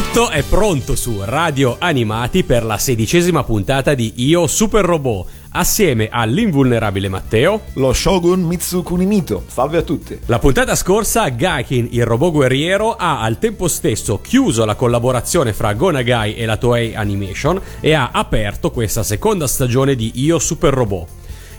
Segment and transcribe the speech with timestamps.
[0.00, 6.08] Tutto è pronto su Radio Animati per la sedicesima puntata di Io Super Robot, assieme
[6.10, 7.60] all'invulnerabile Matteo.
[7.74, 9.44] Lo Shogun Mitsu Kunimito.
[9.46, 10.18] Salve a tutti.
[10.24, 15.74] La puntata scorsa Gaikin, il robot guerriero, ha al tempo stesso chiuso la collaborazione fra
[15.74, 21.08] Gonagai e la Toei Animation e ha aperto questa seconda stagione di Io Super Robot.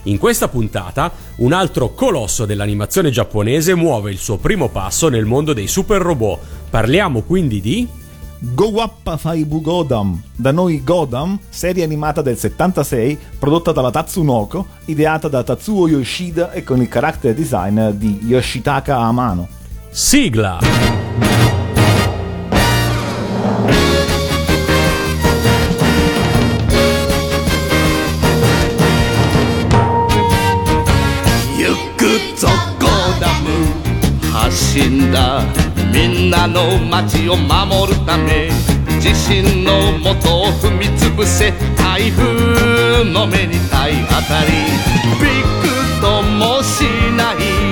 [0.04, 5.52] In questa puntata, un altro colosso dell'animazione giapponese muove il suo primo passo nel mondo
[5.52, 6.40] dei super robot.
[6.68, 7.86] Parliamo quindi di
[8.44, 15.28] Go Gowappa Faibu Godam, da noi Godam, serie animata del 76 prodotta dalla Tatsunoko, ideata
[15.28, 19.46] da Tatsuo Yoshida e con il character design di Yoshitaka Amano.
[19.90, 20.58] Sigla!
[31.56, 33.72] Yuku to Godamu,
[34.32, 35.61] Hashinda
[35.92, 38.50] みんなの街を守るため
[38.98, 41.52] 地震の元を踏みつぶせ。
[41.76, 44.52] 台風の目に体当たり。
[45.20, 46.84] びくともし
[47.16, 47.71] ない。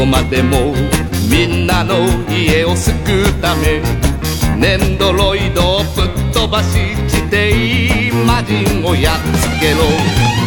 [0.00, 0.74] こまでも
[1.30, 3.82] みんなの家を救うため
[4.56, 10.39] 粘土ロイドをぶっ飛ばし地底魔人をやっつけろ。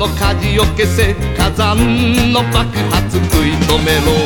[0.00, 1.14] の火事を消せ。
[1.36, 1.76] 火山
[2.32, 4.19] の爆発食い止めろ。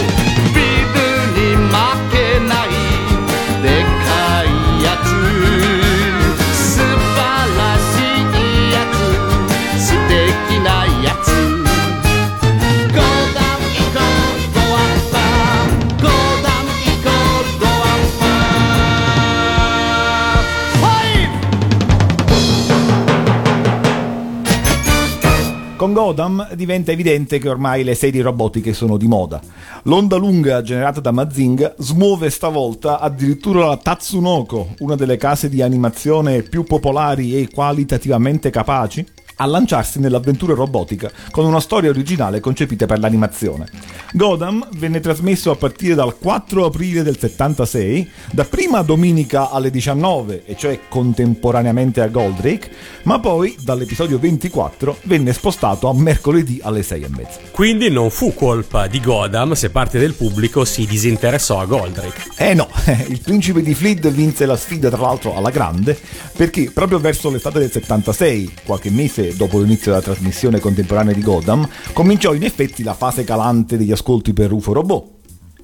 [25.85, 29.39] Con Godam diventa evidente che ormai le serie robotiche sono di moda.
[29.83, 36.41] L'onda lunga generata da Mazinga smuove stavolta addirittura la Tatsunoko, una delle case di animazione
[36.41, 39.05] più popolari e qualitativamente capaci,
[39.37, 43.67] a lanciarsi nell'avventura robotica con una storia originale concepita per l'animazione.
[44.13, 50.57] Godam venne trasmesso a partire dal 4 aprile del 76, dapprima domenica alle 19, e
[50.57, 52.71] cioè contemporaneamente a Goldrake,
[53.05, 57.41] ma poi dall'episodio 24 venne spostato a mercoledì alle 6 e mezza.
[57.51, 62.23] Quindi non fu colpa di Godam se parte del pubblico si disinteressò a Goldrake.
[62.37, 62.69] Eh no,
[63.09, 65.99] il principe di Fleet vinse la sfida tra l'altro alla grande,
[66.37, 71.23] perché proprio verso l'estate del 76, qualche mese mese dopo l'inizio della trasmissione contemporanea di
[71.23, 75.13] Godam, cominciò in effetti la fase calante degli ascolti per UFO Robot.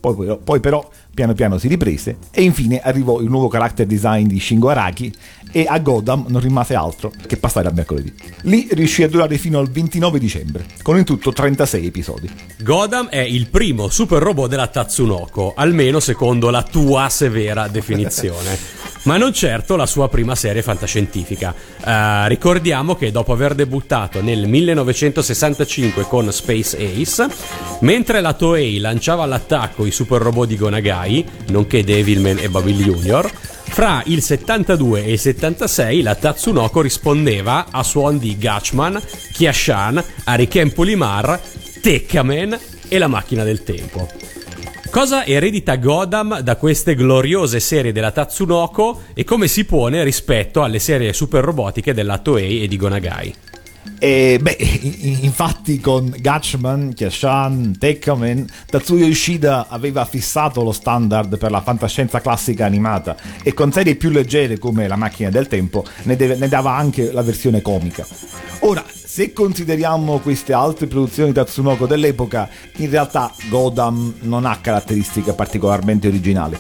[0.01, 4.41] Poi, poi, però piano piano si riprese e infine arrivò il nuovo character design di
[4.41, 5.13] Shingo Araki
[5.53, 8.11] e a Godam non rimase altro che passare a mercoledì.
[8.45, 12.31] Lì riuscì a durare fino al 29 dicembre, con in tutto 36 episodi.
[12.63, 18.79] Godam è il primo super robot della Tatsunoko, almeno secondo la tua severa definizione.
[19.03, 21.55] ma non certo la sua prima serie fantascientifica.
[21.83, 27.27] Uh, ricordiamo che dopo aver debuttato nel 1965 con Space Ace,
[27.81, 33.31] mentre la Toei lanciava all'attacco i super robot di Gonagai, nonché Devilman e Babil Jr.,
[33.71, 39.01] fra il 72 e il 76 la Tatsunoko rispondeva a suon di Gatchman,
[39.33, 41.41] Kiashan, Ariken Polimar,
[41.81, 42.59] Tekkamen
[42.89, 44.30] e la macchina del tempo.
[44.91, 50.81] Cosa eredita Godam da queste gloriose serie della Tatsunoko e come si pone rispetto alle
[50.81, 53.50] serie super robotiche della Toei e di Gonagai?
[53.99, 54.57] E beh,
[55.21, 62.65] infatti con Gatchman, Kiashan, Tekkamen, Tatsuya Ishida aveva fissato lo standard per la fantascienza classica
[62.65, 66.75] animata e con serie più leggere come La macchina del tempo ne, deve, ne dava
[66.75, 68.07] anche la versione comica.
[68.61, 76.09] Ora, se consideriamo queste altre produzioni Tatsunoko dell'epoca, in realtà Godam non ha caratteristiche particolarmente
[76.09, 76.59] originali.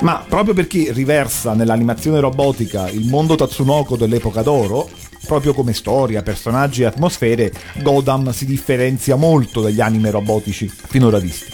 [0.00, 4.88] Ma proprio perché riversa nell'animazione robotica il mondo Tatsunoko dell'epoca d'oro,
[5.26, 7.52] proprio come storia, personaggi e atmosfere,
[7.82, 11.52] Godam si differenzia molto dagli anime robotici finora visti.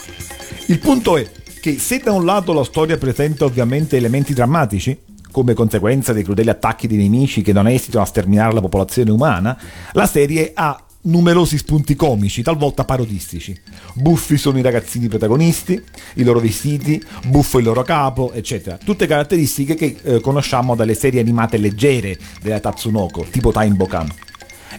[0.67, 1.27] Il punto è
[1.61, 4.99] che se da un lato la storia presenta ovviamente elementi drammatici,
[5.31, 9.59] come conseguenza dei crudeli attacchi dei nemici che non esitano a sterminare la popolazione umana,
[9.93, 13.57] la serie ha numerosi spunti comici, talvolta parodistici.
[13.95, 15.83] Buffi sono i ragazzini protagonisti,
[16.15, 18.79] i loro vestiti, buffo il loro capo, eccetera.
[18.83, 24.09] Tutte caratteristiche che eh, conosciamo dalle serie animate leggere della Tatsunoko, tipo Time Bokan.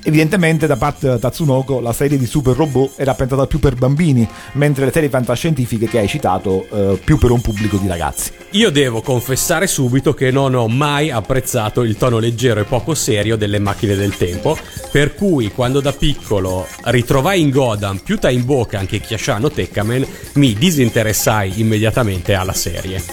[0.03, 4.27] Evidentemente da parte di Tatsunoko la serie di super robot era pensata più per bambini,
[4.53, 8.31] mentre le serie fantascientifiche che hai citato eh, più per un pubblico di ragazzi.
[8.53, 13.35] Io devo confessare subito che non ho mai apprezzato il tono leggero e poco serio
[13.35, 14.57] delle macchine del tempo,
[14.91, 20.03] per cui quando da piccolo ritrovai in Godam più Time Bokan che Chiasciano Tekkamen,
[20.33, 23.03] mi disinteressai immediatamente alla serie.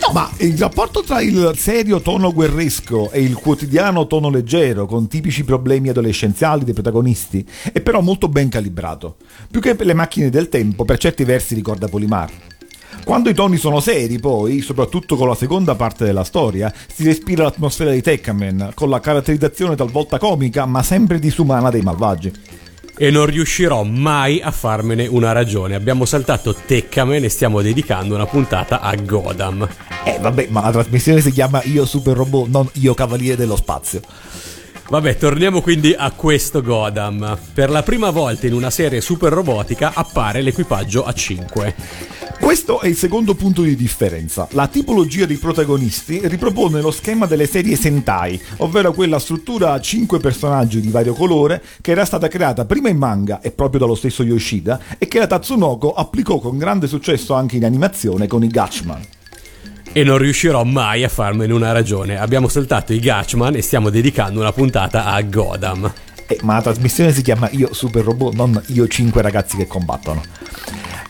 [0.00, 5.08] No, ma il rapporto tra il serio tono guerresco e il quotidiano tono leggero, con
[5.08, 9.16] tipici problemi adolescenziali dei protagonisti, è però molto ben calibrato.
[9.50, 12.30] Più che per le macchine del tempo, per certi versi ricorda Polimar.
[13.04, 17.44] Quando i toni sono seri, poi, soprattutto con la seconda parte della storia, si respira
[17.44, 22.32] l'atmosfera di Tekkamen, con la caratterizzazione talvolta comica, ma sempre disumana dei malvagi
[22.98, 25.74] e non riuscirò mai a farmene una ragione.
[25.74, 29.68] Abbiamo saltato Tekkamen e stiamo dedicando una puntata a Godam.
[30.04, 34.00] Eh vabbè, ma la trasmissione si chiama Io Super Robot, non Io Cavaliere dello Spazio.
[34.88, 37.36] Vabbè, torniamo quindi a questo Godam.
[37.52, 41.74] Per la prima volta in una serie super robotica appare l'equipaggio a 5.
[42.38, 44.46] Questo è il secondo punto di differenza.
[44.52, 50.18] La tipologia dei protagonisti ripropone lo schema delle serie Sentai, ovvero quella struttura a 5
[50.20, 54.22] personaggi di vario colore che era stata creata prima in manga e proprio dallo stesso
[54.22, 59.02] Yoshida e che la Tatsunoko applicò con grande successo anche in animazione con i Gatchman
[59.92, 62.18] e non riuscirò mai a farmene una ragione.
[62.18, 65.90] Abbiamo saltato i Gatchman e stiamo dedicando una puntata a Godam.
[66.26, 70.22] Eh, ma la trasmissione si chiama Io Super Robot, non Io 5 ragazzi che combattono.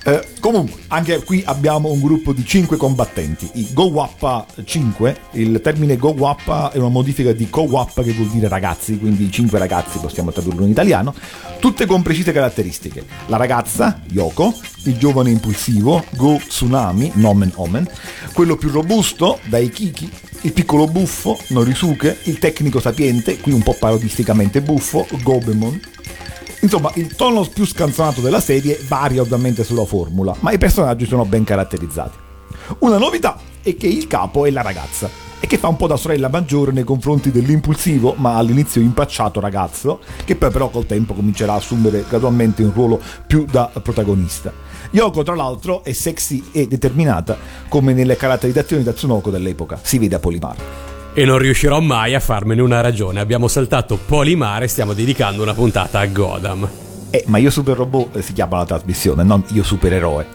[0.08, 5.96] Eh, comunque, anche qui abbiamo un gruppo di 5 combattenti, i GoWappa 5, il termine
[5.96, 10.62] GoWappa è una modifica di GoWappa che vuol dire ragazzi, quindi 5 ragazzi possiamo tradurlo
[10.62, 11.12] in italiano,
[11.58, 13.04] tutte con precise caratteristiche.
[13.26, 17.90] La ragazza, Yoko, il giovane impulsivo, Go Tsunami, nomen omen,
[18.32, 20.08] quello più robusto, Daikiki,
[20.42, 25.80] il piccolo buffo, Norisuke, il tecnico sapiente, qui un po' parodisticamente buffo, Gobemon,
[26.66, 31.24] Insomma, il tono più scanzonato della serie varia ovviamente sulla formula, ma i personaggi sono
[31.24, 32.18] ben caratterizzati.
[32.80, 35.08] Una novità è che il capo è la ragazza
[35.38, 40.00] e che fa un po' da sorella maggiore nei confronti dell'impulsivo, ma all'inizio impacciato ragazzo,
[40.24, 44.52] che poi però col tempo comincerà a assumere gradualmente un ruolo più da protagonista.
[44.90, 50.16] Yoko, tra l'altro, è sexy e determinata, come nelle caratterizzazioni da Tsunoko dell'epoca, si vede
[50.16, 50.85] a Polimar
[51.18, 53.20] e non riuscirò mai a farmene una ragione.
[53.20, 56.68] Abbiamo saltato Polimare e stiamo dedicando una puntata a Godam.
[57.08, 60.26] Eh, ma io super robot eh, si chiama la trasmissione, non io supereroe.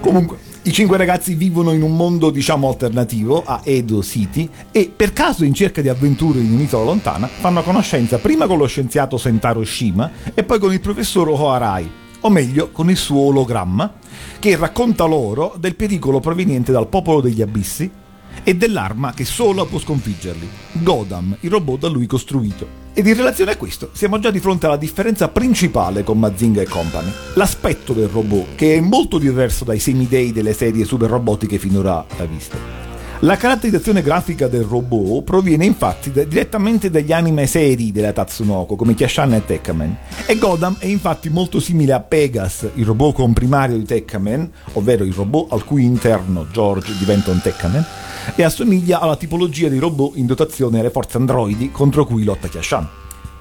[0.00, 5.12] Comunque, i cinque ragazzi vivono in un mondo, diciamo, alternativo a Edo City e per
[5.12, 9.62] caso in cerca di avventure in un'isola lontana fanno conoscenza prima con lo scienziato Sentaro
[9.62, 11.90] Shima e poi con il professor Hoarai,
[12.20, 13.92] o meglio con il suo ologramma,
[14.38, 18.04] che racconta loro del pericolo proveniente dal popolo degli abissi
[18.48, 22.84] e dell'arma che sola può sconfiggerli, Godam, il robot da lui costruito.
[22.94, 26.68] Ed in relazione a questo siamo già di fronte alla differenza principale con Mazinga e
[26.68, 32.06] Company, l'aspetto del robot, che è molto diverso dai semidei delle serie super robotiche finora
[32.30, 32.85] viste.
[33.20, 38.94] La caratterizzazione grafica del robot proviene infatti da, direttamente dagli anime seri della Tatsunoko, come
[38.94, 39.96] Kyashan e Tekkaman,
[40.26, 45.14] e Godam è infatti molto simile a Pegas, il robot comprimario di Tekkaman, ovvero il
[45.14, 47.86] robot al cui interno George diventa un Tekkaman,
[48.34, 52.88] e assomiglia alla tipologia di robot in dotazione alle forze androidi contro cui lotta Kyashan.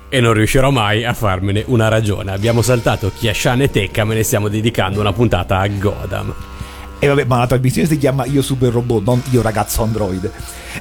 [0.07, 2.31] E non riuscirò mai a farmene una ragione.
[2.31, 6.33] Abbiamo saltato Kyashan e Tekkaman e stiamo dedicando una puntata a Godam.
[6.97, 10.31] E vabbè, ma la trasmissione si chiama Io Super Robot, non Io Ragazzo Android.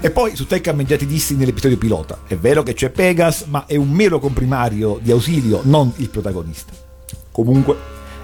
[0.00, 2.18] E poi su Tekken già ti dissi nell'episodio pilota.
[2.26, 6.72] È vero che c'è Pegas, ma è un mero comprimario di ausilio, non il protagonista.
[7.30, 7.76] Comunque,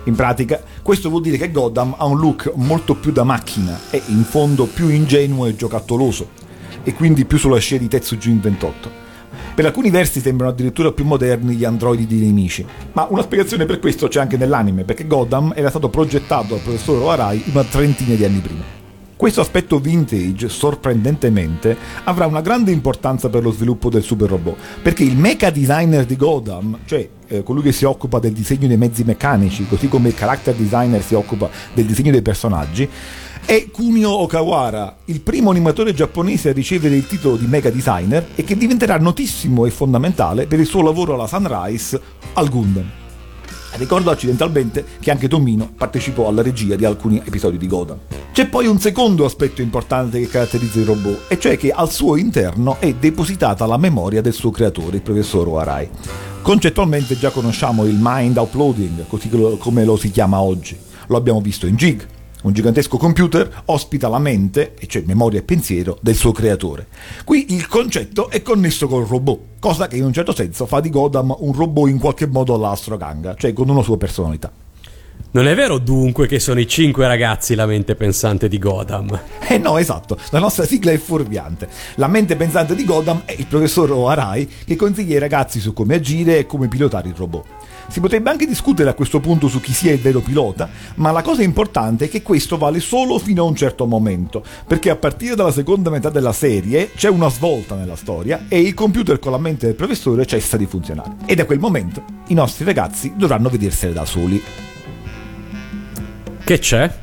[0.04, 4.00] in pratica, questo vuol dire che Gotham ha un look molto più da macchina e
[4.06, 6.28] in fondo più ingenuo e giocattoloso,
[6.82, 9.00] e quindi più sulla scia di Tetsujin 28.
[9.54, 13.78] Per alcuni versi sembrano addirittura più moderni gli androidi dei nemici, ma una spiegazione per
[13.78, 18.25] questo c'è anche nell'anime, perché Gotham era stato progettato dal professor Oarai una trentina di
[18.25, 18.78] anni prima.
[19.20, 25.04] Questo aspetto vintage, sorprendentemente, avrà una grande importanza per lo sviluppo del super robot, perché
[25.04, 29.04] il mecha designer di Gotham, cioè eh, colui che si occupa del disegno dei mezzi
[29.04, 32.88] meccanici, così come il character designer si occupa del disegno dei personaggi,
[33.44, 38.44] è Kunio Okawara, il primo animatore giapponese a ricevere il titolo di mega designer e
[38.44, 42.00] che diventerà notissimo e fondamentale per il suo lavoro alla Sunrise
[42.35, 42.90] al Gundam.
[43.73, 47.97] Ricordo accidentalmente che anche Tomino partecipò alla regia di alcuni episodi di Goda.
[48.32, 52.16] C'è poi un secondo aspetto importante che caratterizza il robot, e cioè che al suo
[52.16, 55.88] interno è depositata la memoria del suo creatore, il professor Oarai.
[56.42, 59.28] Concettualmente già conosciamo il mind uploading, così
[59.59, 60.76] come lo si chiama oggi.
[61.06, 62.06] Lo abbiamo visto in Jig,
[62.42, 66.87] un gigantesco computer ospita la mente, cioè memoria e pensiero, del suo creatore.
[67.25, 70.90] Qui il concetto è connesso col robot, cosa che in un certo senso fa di
[70.90, 74.50] Godam un robot in qualche modo all'Astro Ganga, cioè con una sua personalità.
[75.32, 79.20] Non è vero dunque che sono i cinque ragazzi la mente pensante di Godam?
[79.47, 81.68] Eh no, esatto, la nostra sigla è fuorviante.
[81.97, 85.94] La mente pensante di Godam è il professor Oarai che consiglia ai ragazzi su come
[85.94, 87.44] agire e come pilotare il robot.
[87.90, 91.23] Si potrebbe anche discutere a questo punto su chi sia il vero pilota, ma la
[91.23, 95.35] cosa importante è che questo vale solo fino a un certo momento, perché a partire
[95.35, 99.38] dalla seconda metà della serie c'è una svolta nella storia e il computer con la
[99.38, 101.16] mente del professore cessa di funzionare.
[101.26, 104.40] E da quel momento i nostri ragazzi dovranno vedersene da soli.
[106.44, 106.94] Che c'è?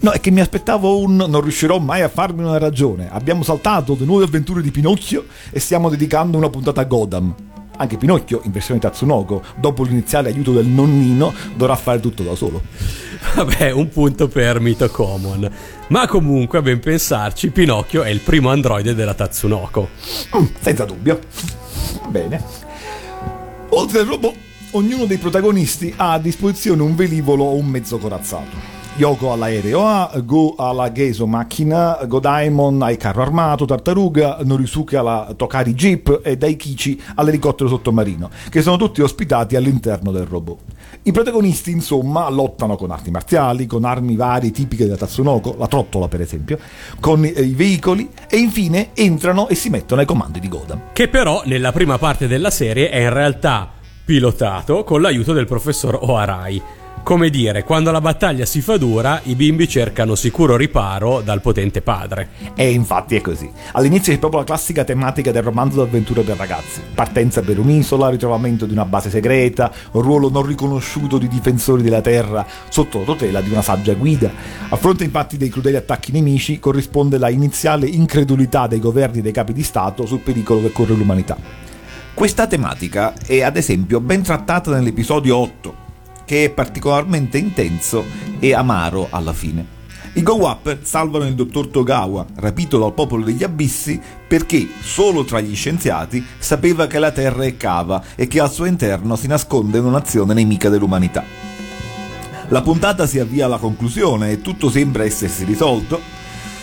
[0.00, 3.10] No, è che mi aspettavo un non riuscirò mai a farmi una ragione.
[3.10, 7.34] Abbiamo saltato le nuove avventure di Pinocchio e stiamo dedicando una puntata a Godam.
[7.76, 12.62] Anche Pinocchio, in versione Tatsunoko, dopo l'iniziale aiuto del nonnino, dovrà fare tutto da solo.
[13.34, 15.50] Vabbè, un punto per Mito Common.
[15.88, 19.88] Ma comunque, a ben pensarci, Pinocchio è il primo androide della Tatsunoko.
[20.36, 21.18] Mm, senza dubbio.
[22.08, 22.42] Bene.
[23.70, 24.34] Oltre al robot,
[24.72, 28.75] ognuno dei protagonisti ha a disposizione un velivolo o un mezzo corazzato.
[28.98, 35.74] Yoko all'aereo A, Go alla Geso macchina, Godaimon al carro armato, Tartaruga, Norisuke alla Tokari
[35.74, 40.60] Jeep e Daikichi all'elicottero sottomarino, che sono tutti ospitati all'interno del robot.
[41.02, 46.08] I protagonisti, insomma, lottano con arti marziali, con armi varie tipiche della Tatsunoko, la trottola
[46.08, 46.58] per esempio,
[46.98, 50.80] con i veicoli e infine entrano e si mettono ai comandi di Godam.
[50.94, 53.72] Che però nella prima parte della serie è in realtà
[54.06, 59.36] pilotato con l'aiuto del professor Oarai come dire, quando la battaglia si fa dura, i
[59.36, 62.30] bimbi cercano sicuro riparo dal potente padre.
[62.56, 63.48] E infatti è così.
[63.74, 66.80] All'inizio è proprio la classica tematica del romanzo d'avventura per ragazzi.
[66.92, 72.44] Partenza per un'isola, ritrovamento di una base segreta, ruolo non riconosciuto di difensori della terra
[72.70, 74.28] sotto la tutela di una saggia guida.
[74.70, 79.30] A fronte infatti dei crudeli attacchi nemici corrisponde la iniziale incredulità dei governi e dei
[79.30, 81.36] capi di Stato sul pericolo che corre l'umanità.
[82.12, 85.85] Questa tematica è ad esempio ben trattata nell'episodio 8
[86.26, 88.04] che è particolarmente intenso
[88.38, 89.74] e amaro alla fine.
[90.16, 95.54] I Go-Wapper salvano il dottor Togawa, rapito dal popolo degli abissi, perché solo tra gli
[95.54, 100.32] scienziati sapeva che la Terra è cava e che al suo interno si nasconde un'azione
[100.32, 101.22] nemica dell'umanità.
[102.48, 106.00] La puntata si avvia alla conclusione e tutto sembra essersi risolto.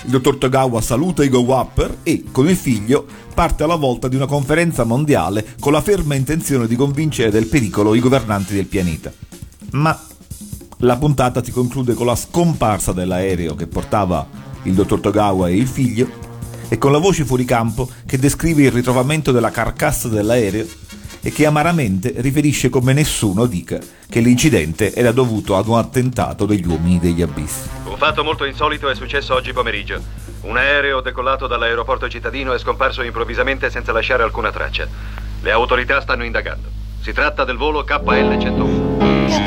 [0.05, 3.05] Il dottor Togawa saluta i Go-Wapper e, con il figlio,
[3.36, 7.93] parte alla volta di una conferenza mondiale con la ferma intenzione di convincere del pericolo
[7.93, 9.32] i governanti del pianeta
[9.74, 9.98] ma
[10.80, 14.25] la puntata si conclude con la scomparsa dell'aereo che portava
[14.63, 16.08] il dottor Togawa e il figlio
[16.68, 20.65] e con la voce fuori campo che descrive il ritrovamento della carcassa dell'aereo
[21.22, 26.68] e che amaramente riferisce come nessuno dica che l'incidente era dovuto ad un attentato degli
[26.68, 27.70] uomini degli abissi.
[27.86, 30.01] Un fatto molto insolito è successo oggi pomeriggio.
[30.42, 34.86] Un aereo decollato dall'aeroporto cittadino è scomparso improvvisamente senza lasciare alcuna traccia.
[35.42, 36.70] Le autorità stanno indagando.
[37.00, 38.82] Si tratta del volo KL-101.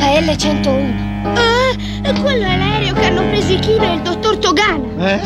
[0.06, 1.34] KL-101.
[1.34, 4.84] Ah, quello è l'aereo che hanno preso i Kino e il dottor Togana.
[4.98, 5.20] Eh?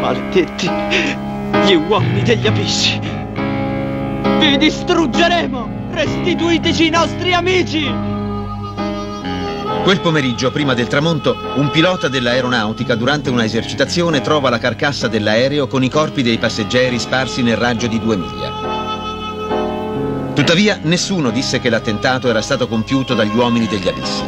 [0.00, 0.70] Maledetti,
[1.66, 2.98] gli uomini degli abissi.
[4.38, 5.68] Vi distruggeremo!
[5.90, 7.86] Restituiteci i nostri amici!
[9.84, 15.66] Quel pomeriggio, prima del tramonto, un pilota dell'aeronautica durante una esercitazione trova la carcassa dell'aereo
[15.66, 18.50] con i corpi dei passeggeri sparsi nel raggio di due miglia.
[20.32, 24.22] Tuttavia, nessuno disse che l'attentato era stato compiuto dagli uomini degli abissi.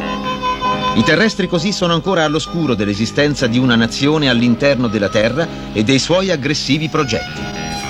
[0.93, 5.97] I terrestri così sono ancora all'oscuro dell'esistenza di una nazione all'interno della Terra e dei
[5.97, 7.41] suoi aggressivi progetti.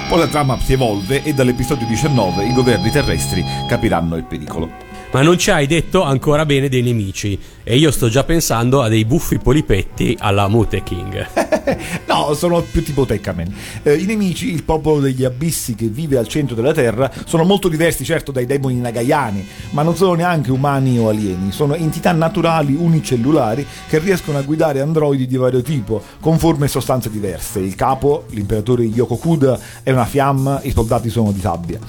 [0.07, 4.87] Poi la trama si evolve e dall'episodio 19 i governi terrestri capiranno il pericolo.
[5.11, 7.39] Ma non ci hai detto ancora bene dei nemici.
[7.69, 11.27] E io sto già pensando a dei buffi polipetti alla Mute King.
[12.07, 13.53] no, sono più tipo Tekkamen.
[13.83, 17.67] Eh, I nemici, il popolo degli abissi che vive al centro della Terra, sono molto
[17.67, 22.73] diversi certo dai demoni nagayani, ma non sono neanche umani o alieni, sono entità naturali
[22.73, 27.59] unicellulari che riescono a guidare androidi di vario tipo, con forme e sostanze diverse.
[27.59, 31.79] Il capo, l'imperatore Yokokuda, è una fiamma, i soldati sono di sabbia.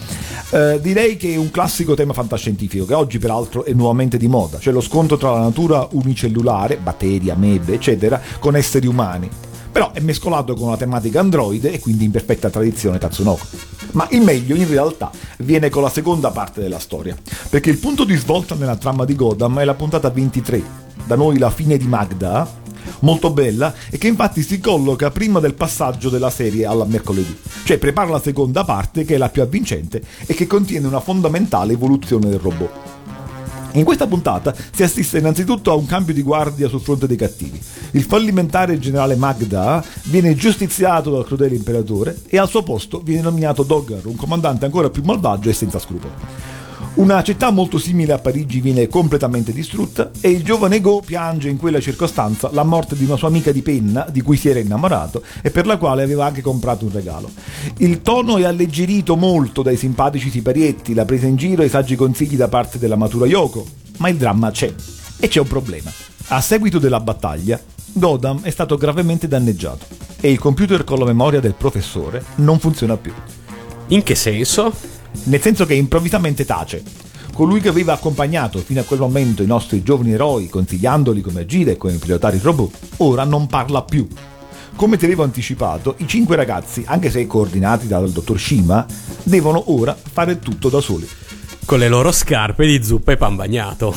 [0.51, 4.59] Eh, direi che è un classico tema fantascientifico che oggi peraltro è nuovamente di moda,
[4.59, 9.31] cioè lo scontro tra la natura unicellulare, batteri, amebe, eccetera, con esseri umani.
[9.73, 13.47] Però è mescolato con una tematica androide e quindi in perfetta tradizione Tatsunoko.
[13.93, 17.17] Ma il meglio in realtà viene con la seconda parte della storia,
[17.49, 20.63] perché il punto di svolta nella trama di Godam è la puntata 23,
[21.07, 22.67] da noi la fine di Magda,
[23.01, 27.79] molto bella e che infatti si colloca prima del passaggio della serie alla mercoledì, cioè
[27.79, 32.29] prepara la seconda parte che è la più avvincente e che contiene una fondamentale evoluzione
[32.29, 32.97] del robot.
[33.73, 37.61] In questa puntata si assiste innanzitutto a un cambio di guardia sul fronte dei cattivi.
[37.93, 43.63] Il fallimentare generale Magda viene giustiziato dal crudele imperatore e al suo posto viene nominato
[43.63, 46.13] Doggar, un comandante ancora più malvagio e senza scrupoli.
[46.99, 51.57] Una città molto simile a Parigi viene completamente distrutta e il giovane Go piange in
[51.57, 55.23] quella circostanza la morte di una sua amica di penna di cui si era innamorato
[55.41, 57.31] e per la quale aveva anche comprato un regalo.
[57.77, 61.95] Il tono è alleggerito molto dai simpatici siparietti, la presa in giro e i saggi
[61.95, 63.65] consigli da parte della matura Yoko,
[63.99, 64.75] ma il dramma c'è
[65.21, 65.93] e c'è un problema.
[66.31, 67.61] A seguito della battaglia,
[67.93, 69.87] Godam è stato gravemente danneggiato
[70.21, 73.13] e il computer con la memoria del professore non funziona più.
[73.91, 74.97] In che senso?
[75.25, 76.83] Nel senso che improvvisamente tace.
[77.33, 81.73] Colui che aveva accompagnato fino a quel momento i nostri giovani eroi, consigliandoli come agire
[81.73, 84.09] e come pilotare il robot, ora non parla più.
[84.75, 88.87] Come ti avevo anticipato, i cinque ragazzi, anche se coordinati dal dottor Shima,
[89.23, 91.09] devono ora fare tutto da soli.
[91.65, 93.95] Con le loro scarpe di zuppa e pan bagnato.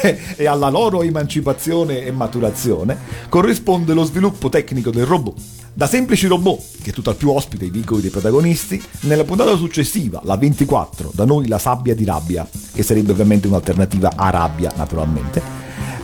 [0.36, 2.96] e alla loro emancipazione e maturazione
[3.28, 5.57] corrisponde lo sviluppo tecnico del robot.
[5.78, 10.36] Da semplici robot, che tutt'al più ospita i vicoli dei protagonisti, nella puntata successiva, la
[10.36, 15.40] 24, da noi la sabbia di rabbia, che sarebbe ovviamente un'alternativa a rabbia, naturalmente,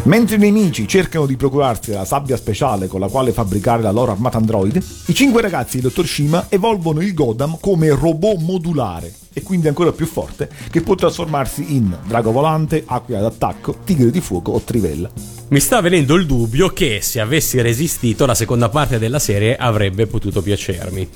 [0.05, 4.13] Mentre i nemici cercano di procurarsi la sabbia speciale con la quale fabbricare la loro
[4.13, 9.43] armata androide, i cinque ragazzi del dottor Shima evolvono il Godam come robot modulare e
[9.43, 14.53] quindi ancora più forte che può trasformarsi in drago volante, aquila d'attacco, tigre di fuoco
[14.53, 15.34] o trivella.
[15.49, 20.07] Mi sta venendo il dubbio che se avessi resistito la seconda parte della serie avrebbe
[20.07, 21.09] potuto piacermi.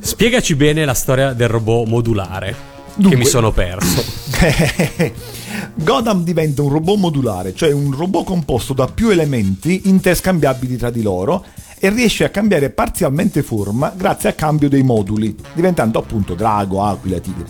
[0.00, 2.76] Spiegaci bene la storia del robot modulare.
[2.94, 4.02] Dunque- che mi sono perso.
[5.74, 11.02] Godam diventa un robot modulare, cioè un robot composto da più elementi interscambiabili tra di
[11.02, 11.44] loro
[11.78, 17.20] e riesce a cambiare parzialmente forma grazie al cambio dei moduli, diventando appunto drago, aquila,
[17.20, 17.46] tigre.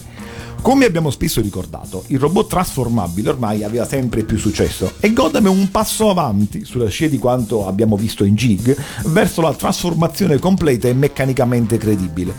[0.61, 5.49] Come abbiamo spesso ricordato, il robot trasformabile ormai aveva sempre più successo e Godam è
[5.49, 10.89] un passo avanti sulla scia di quanto abbiamo visto in Jig verso la trasformazione completa
[10.89, 12.35] e meccanicamente credibile.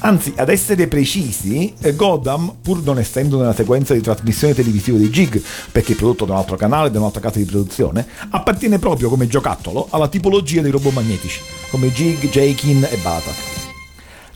[0.00, 5.42] Anzi, ad essere precisi, Godam, pur non essendo nella sequenza di trasmissione televisiva di Jig,
[5.72, 9.26] perché è prodotto da un altro canale, da un'altra casa di produzione, appartiene proprio come
[9.26, 13.63] giocattolo alla tipologia dei robot magnetici, come Jig, Jakin e Batak.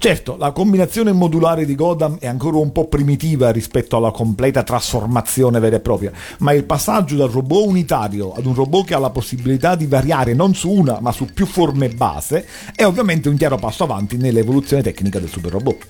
[0.01, 5.59] Certo, la combinazione modulare di Godam è ancora un po' primitiva rispetto alla completa trasformazione
[5.59, 9.11] vera e propria, ma il passaggio dal robot unitario ad un robot che ha la
[9.11, 13.57] possibilità di variare non su una ma su più forme base è ovviamente un chiaro
[13.57, 15.87] passo avanti nell'evoluzione tecnica del super robot.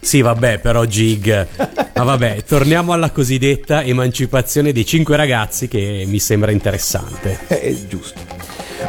[0.00, 1.46] Sì, vabbè, però Gig.
[1.94, 7.38] Ma vabbè, torniamo alla cosiddetta emancipazione dei cinque ragazzi che mi sembra interessante.
[7.46, 8.35] È giusto.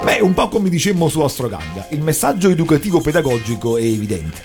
[0.03, 4.41] Beh, un po' come dicemmo su Astroganga, il messaggio educativo pedagogico è evidente.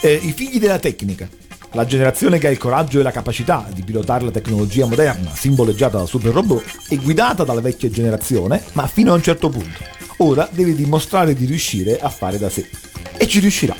[0.00, 1.28] Eh, I figli della tecnica,
[1.72, 5.98] la generazione che ha il coraggio e la capacità di pilotare la tecnologia moderna, simboleggiata
[5.98, 9.82] da super robot, è guidata dalla vecchia generazione, ma fino a un certo punto.
[10.18, 12.68] Ora deve dimostrare di riuscire a fare da sé.
[13.16, 13.74] E ci riuscirà.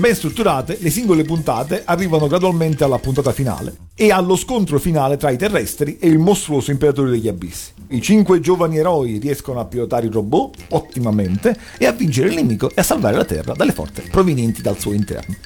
[0.00, 5.28] Ben strutturate, le singole puntate arrivano gradualmente alla puntata finale e allo scontro finale tra
[5.28, 7.72] i terrestri e il mostruoso imperatore degli abissi.
[7.88, 12.70] I cinque giovani eroi riescono a pilotare il robot ottimamente e a vincere il nemico
[12.70, 15.36] e a salvare la Terra dalle forze provenienti dal suo interno.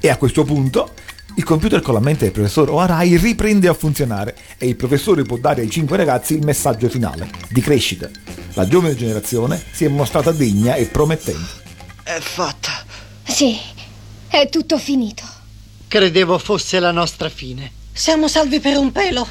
[0.00, 0.92] E a questo punto
[1.36, 5.36] il computer con la mente del professor Oarai riprende a funzionare e il professore può
[5.36, 8.08] dare ai cinque ragazzi il messaggio finale di crescita.
[8.54, 11.66] La giovane generazione si è mostrata degna e promettente.
[12.02, 12.70] È fatta.
[13.22, 13.76] Sì,
[14.28, 15.22] è tutto finito.
[15.88, 17.70] Credevo fosse la nostra fine.
[17.92, 19.26] Siamo salvi per un pelo.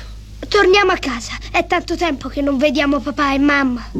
[0.47, 1.33] Torniamo a casa.
[1.51, 3.91] È tanto tempo che non vediamo papà e mamma.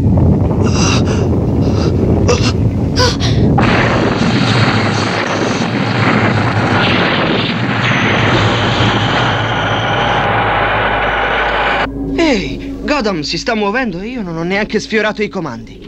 [12.16, 15.87] Ehi, Godam si sta muovendo e io non ho neanche sfiorato i comandi.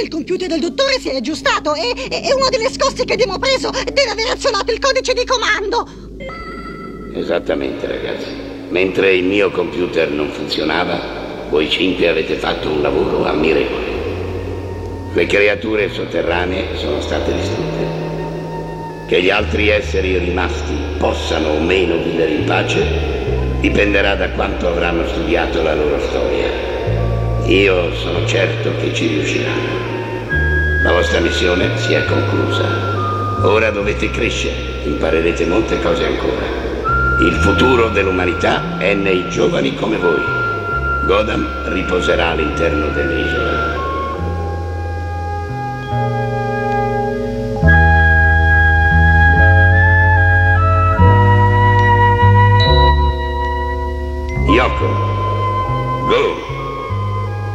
[0.00, 3.12] Forse il computer del dottore si è aggiustato e, e- e una delle scosse che
[3.12, 5.88] abbiamo preso deve aver azionato il codice di comando.
[7.14, 8.28] Esattamente, ragazzi.
[8.70, 13.88] Mentre il mio computer non funzionava, voi cinque avete fatto un lavoro ammirevole.
[15.12, 17.98] Le creature sotterranee sono state distrutte.
[19.08, 22.86] Che gli altri esseri rimasti possano o meno vivere in pace
[23.60, 26.69] dipenderà da quanto avranno studiato la loro storia.
[27.46, 30.82] Io sono certo che ci riusciranno.
[30.82, 33.42] La vostra missione si è conclusa.
[33.42, 36.46] Ora dovete crescere, imparerete molte cose ancora.
[37.20, 40.22] Il futuro dell'umanità è nei giovani come voi.
[41.04, 43.78] Godam riposerà all'interno dell'isola.
[54.50, 54.88] Yoko,
[56.08, 56.49] Go,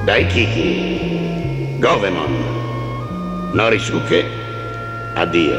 [0.05, 4.23] Daikiki, Govemon, Norisuke,
[5.15, 5.57] addio.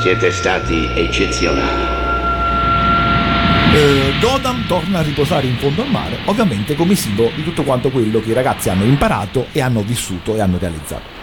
[0.00, 1.82] Siete stati eccezionali.
[3.74, 7.90] Eh, Godam torna a riposare in fondo al mare, ovviamente come simbolo di tutto quanto
[7.90, 11.17] quello che i ragazzi hanno imparato e hanno vissuto e hanno realizzato.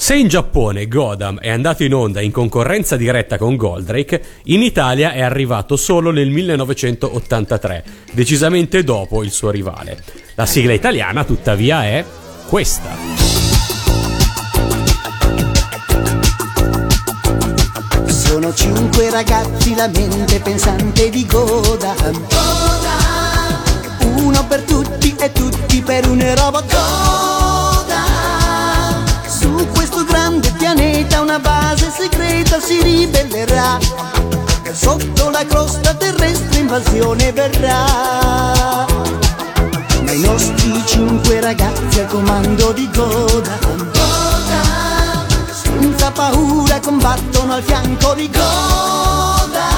[0.00, 5.10] Se in Giappone Godam è andato in onda in concorrenza diretta con Goldrake, in Italia
[5.10, 10.00] è arrivato solo nel 1983, decisamente dopo il suo rivale.
[10.36, 12.04] La sigla italiana, tuttavia, è
[12.46, 12.90] questa.
[18.06, 22.24] Sono cinque ragazzi, la mente pensante di Godam.
[24.14, 26.70] Uno per tutti e tutti per un robot.
[26.70, 27.47] Godam.
[29.58, 33.76] Su questo grande pianeta una base segreta si ribellerà.
[34.72, 38.86] Sotto la crosta terrestre invasione verrà.
[40.04, 43.90] Ma i nostri cinque ragazzi al comando di Godam.
[45.50, 49.68] Senza paura combattono al fianco di Goda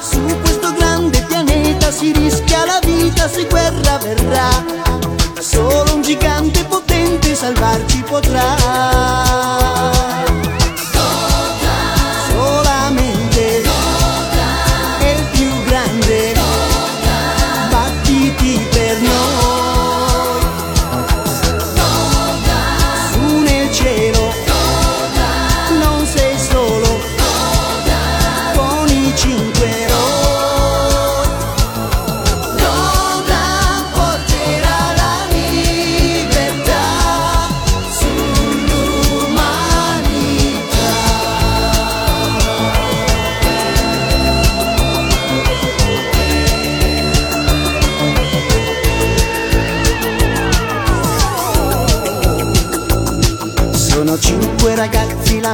[0.00, 4.93] Su questo grande pianeta si rischia la vita se guerra verrà
[7.44, 9.13] salvarci potrà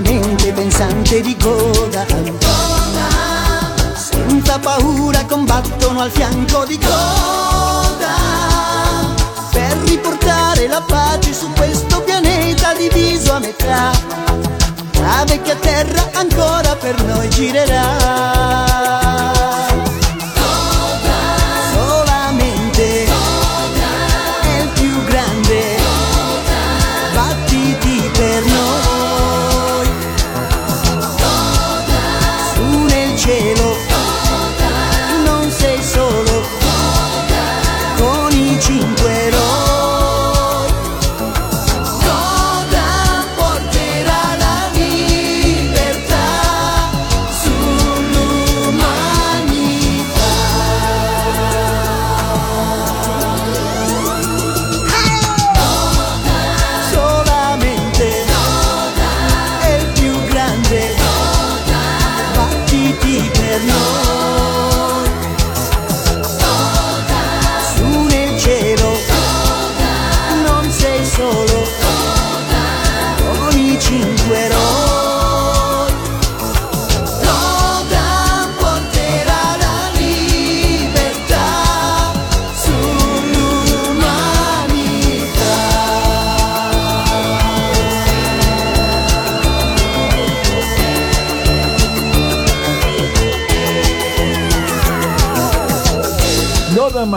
[0.01, 2.07] mente pensante di coda.
[3.95, 8.15] Senza paura combattono al fianco di coda.
[9.51, 13.91] Per riportare la pace su questo pianeta diviso a metà.
[15.01, 18.70] La vecchia terra ancora per noi girerà.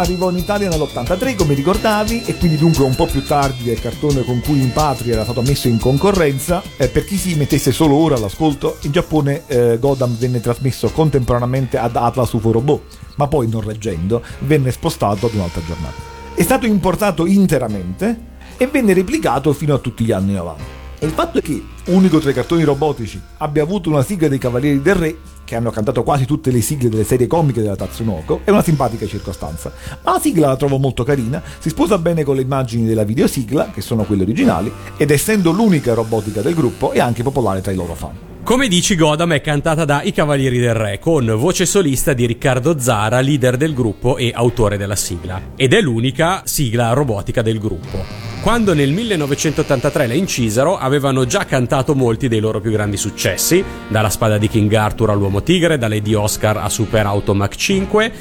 [0.03, 4.23] Arrivò in Italia nell'83, come ricordavi, e quindi dunque un po' più tardi del cartone
[4.23, 6.61] con cui in patria era stato messo in concorrenza.
[6.77, 11.77] Eh, per chi si mettesse solo ora all'ascolto, in Giappone eh, Godam venne trasmesso contemporaneamente
[11.77, 12.81] ad Atlas UFO Robot,
[13.15, 15.95] ma poi, non reggendo, venne spostato ad un'altra giornata.
[16.35, 20.63] È stato importato interamente e venne replicato fino a tutti gli anni 90.
[20.99, 24.37] E il fatto è che, unico tra i cartoni robotici, abbia avuto una sigla dei
[24.37, 28.41] Cavalieri del Re, che hanno cantato quasi tutte le sigle delle serie comiche della Tatsunoko,
[28.43, 29.71] è una simpatica circostanza.
[30.03, 33.71] Ma la sigla la trovo molto carina, si sposa bene con le immagini della videosigla,
[33.71, 37.75] che sono quelle originali, ed essendo l'unica robotica del gruppo, è anche popolare tra i
[37.75, 38.32] loro fan.
[38.43, 42.77] Come dici, Godam è cantata da I Cavalieri del Re, con voce solista di Riccardo
[42.77, 45.41] Zara, leader del gruppo e autore della sigla.
[45.55, 48.03] Ed è l'unica sigla robotica del gruppo.
[48.41, 54.09] Quando nel 1983 la incisero, avevano già cantato molti dei loro più grandi successi, dalla
[54.09, 58.11] spada di King Arthur all'Uomo Tigre, da Lady Oscar a Super Auto Mach 5,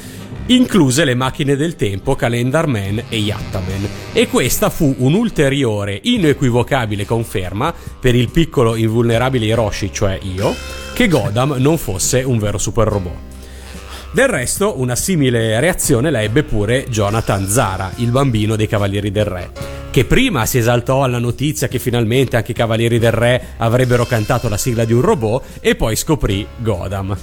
[0.47, 3.87] incluse le macchine del tempo Calendar Man e Yattaman.
[4.13, 10.53] E questa fu un'ulteriore, inequivocabile conferma per il piccolo invulnerabile Hiroshi, cioè io,
[10.93, 13.31] che Godam non fosse un vero super robot.
[14.11, 19.25] Del resto, una simile reazione la ebbe pure Jonathan Zara, il bambino dei Cavalieri del
[19.25, 19.49] Re,
[19.89, 24.49] che prima si esaltò alla notizia che finalmente anche i Cavalieri del Re avrebbero cantato
[24.49, 27.17] la sigla di un robot e poi scoprì Godam.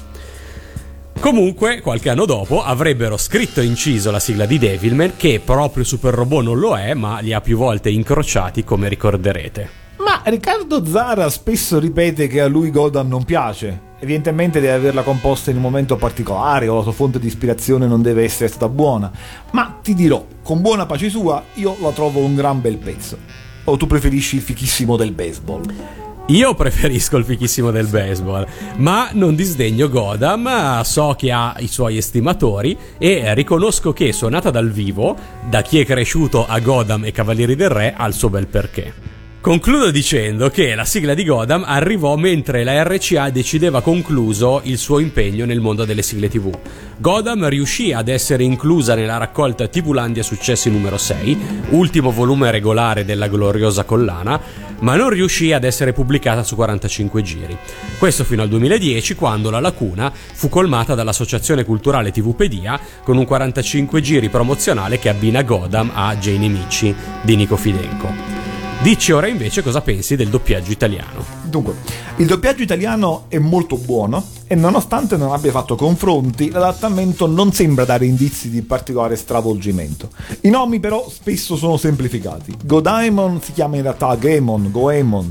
[1.21, 6.15] Comunque, qualche anno dopo, avrebbero scritto e inciso la sigla di Devilman, che proprio Super
[6.15, 9.69] Robot non lo è, ma li ha più volte incrociati, come ricorderete.
[9.99, 13.89] Ma Riccardo Zara spesso ripete che a lui Godam non piace.
[14.01, 18.01] Evidentemente deve averla composta in un momento particolare o la sua fonte di ispirazione non
[18.01, 19.13] deve essere stata buona.
[19.51, 23.19] Ma ti dirò, con buona pace sua, io la trovo un gran bel pezzo.
[23.65, 26.09] O tu preferisci il fichissimo del baseball?
[26.31, 31.97] Io preferisco il fichissimo del baseball, ma non disdegno Godam, so che ha i suoi
[31.97, 35.17] estimatori e riconosco che suonata dal vivo,
[35.49, 39.10] da chi è cresciuto a Godam e Cavalieri del Re, ha il suo bel perché.
[39.43, 44.99] Concludo dicendo che la sigla di Godam arrivò mentre la RCA decideva concluso il suo
[44.99, 46.55] impegno nel mondo delle sigle TV.
[46.99, 51.39] Godam riuscì ad essere inclusa nella raccolta TVlandia Successi numero 6,
[51.71, 54.39] ultimo volume regolare della gloriosa collana,
[54.81, 57.57] ma non riuscì ad essere pubblicata su 45 giri.
[57.99, 64.03] Questo fino al 2010, quando la lacuna fu colmata dall'Associazione Culturale TVpedia con un 45
[64.03, 68.50] giri promozionale che abbina Godam a Jane Mici di Nico Fidenco.
[68.83, 71.23] Dici ora invece cosa pensi del doppiaggio italiano.
[71.45, 71.75] Dunque,
[72.17, 77.85] il doppiaggio italiano è molto buono e nonostante non abbia fatto confronti, l'adattamento non sembra
[77.85, 80.09] dare indizi di particolare stravolgimento.
[80.41, 82.57] I nomi però spesso sono semplificati.
[82.65, 85.31] Godaemon si chiama in realtà Gemon, Goemon,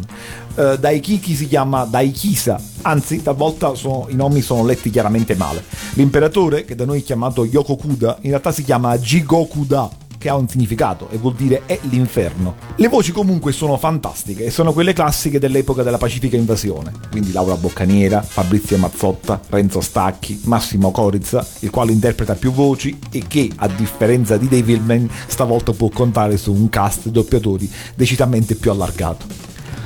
[0.54, 5.64] uh, Daikiki si chiama Daikisa, anzi talvolta sono, i nomi sono letti chiaramente male.
[5.94, 10.48] L'imperatore, che da noi è chiamato Yokokuda, in realtà si chiama Jigokuda che ha un
[10.48, 12.56] significato e vuol dire è l'inferno.
[12.76, 17.56] Le voci comunque sono fantastiche e sono quelle classiche dell'epoca della pacifica invasione, quindi Laura
[17.56, 23.68] Boccaniera, Fabrizio Mazzotta, Renzo Stacchi, Massimo Corizza, il quale interpreta più voci e che, a
[23.68, 29.26] differenza di Devilman, stavolta può contare su un cast doppiatori decisamente più allargato.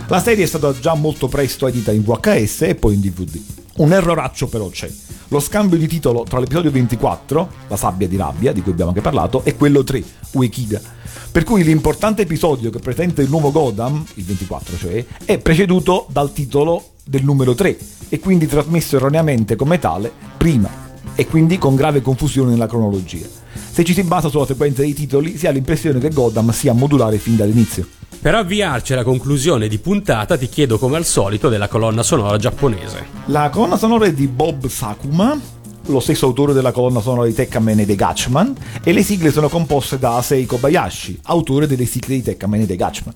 [0.08, 3.62] La serie è stata già molto presto edita in VHS e poi in DVD.
[3.76, 4.92] Un erroraccio però c'è.
[5.30, 9.02] Lo scambio di titolo tra l'episodio 24, La sabbia di rabbia, di cui abbiamo anche
[9.02, 10.80] parlato, e quello 3, Uekida.
[11.32, 16.32] Per cui l'importante episodio che presenta il nuovo Godam, il 24 cioè, è preceduto dal
[16.32, 17.78] titolo del numero 3
[18.10, 20.70] e quindi trasmesso erroneamente come tale prima
[21.16, 23.26] e quindi con grave confusione nella cronologia.
[23.72, 27.18] Se ci si basa sulla sequenza dei titoli si ha l'impressione che Godam sia modulare
[27.18, 27.88] fin dall'inizio.
[28.19, 33.06] Per avviarci alla conclusione di puntata ti chiedo come al solito della colonna sonora giapponese.
[33.26, 35.38] La colonna sonora è di Bob Sakuma,
[35.88, 39.49] lo stesso autore della colonna sonora di Tekkaman e The Gatchman, e le sigle sono
[39.49, 43.15] composte da Asei Kobayashi, autore delle sigle di Tekkaman e The Gatchman.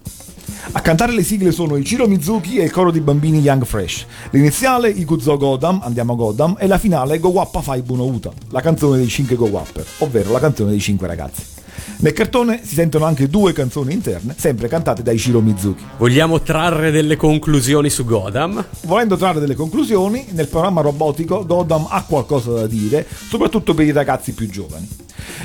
[0.74, 4.06] A cantare le sigle sono Ichiro Mizuki e il coro di bambini Young Fresh.
[4.32, 8.98] L'iniziale Ikuzo Godam, Andiamo Godam, e la finale Go Wappa Faibu no Uta, la canzone
[8.98, 11.57] dei 5 Go Wapper, ovvero la canzone dei 5 ragazzi.
[12.00, 15.84] Nel cartone si sentono anche due canzoni interne, sempre cantate da Ishiro Mizuki.
[15.98, 18.64] Vogliamo trarre delle conclusioni su Godam?
[18.82, 23.92] Volendo trarre delle conclusioni, nel programma robotico Godam ha qualcosa da dire, soprattutto per i
[23.92, 24.88] ragazzi più giovani.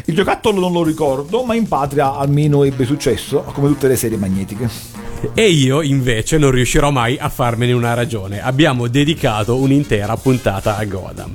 [0.04, 4.18] Il giocattolo non lo ricordo, ma in patria almeno ebbe successo, come tutte le serie
[4.18, 4.68] magnetiche.
[5.32, 8.42] E io invece non riuscirò mai a farmene una ragione.
[8.42, 11.34] Abbiamo dedicato un'intera puntata a Godam.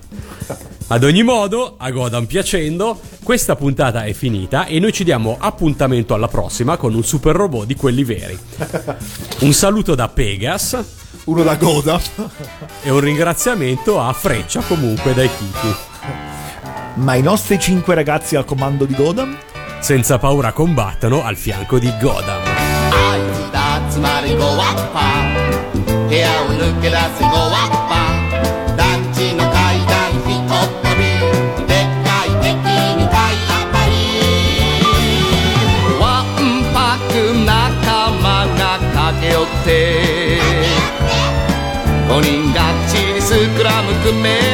[0.90, 6.14] Ad ogni modo, a Godan piacendo, questa puntata è finita e noi ci diamo appuntamento
[6.14, 8.40] alla prossima con un super robot di quelli veri.
[9.42, 10.78] Un saluto da Pegas.
[11.26, 12.00] Uno da Godan.
[12.84, 15.76] E un ringraziamento a Freccia comunque dai Kiki.
[16.94, 19.38] Ma i nostri cinque ragazzi al comando di Godan?
[19.82, 22.44] Senza paura combattono al fianco di Godan.
[26.80, 27.77] I
[39.66, 40.40] te。
[42.10, 44.47] 五人がっちりスクラム組め。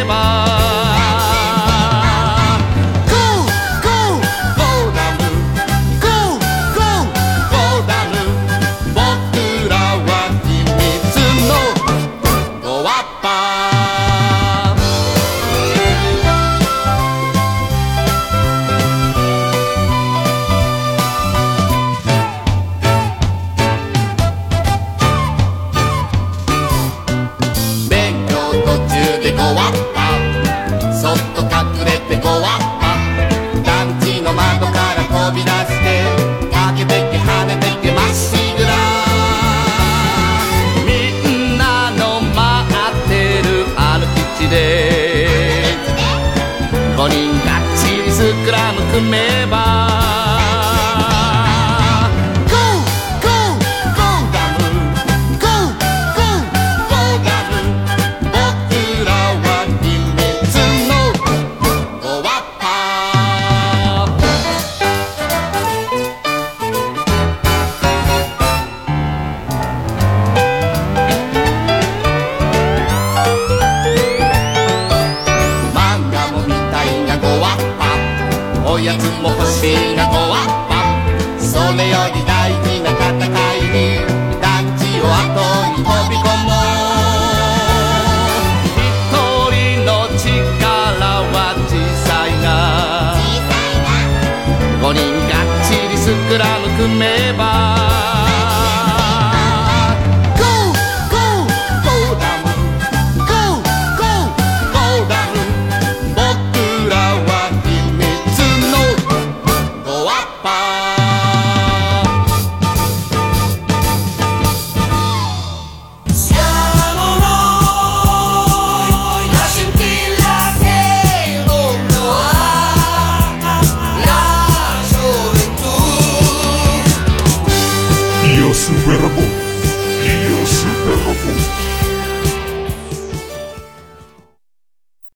[96.33, 97.52] that I look a maybe